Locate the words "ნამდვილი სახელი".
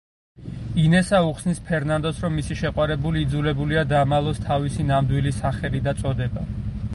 4.89-5.83